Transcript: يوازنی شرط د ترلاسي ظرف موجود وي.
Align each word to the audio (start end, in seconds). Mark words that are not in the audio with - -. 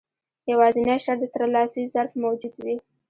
يوازنی 0.51 0.95
شرط 1.03 1.19
د 1.21 1.25
ترلاسي 1.35 1.81
ظرف 1.93 2.11
موجود 2.23 2.53
وي. 2.65 2.75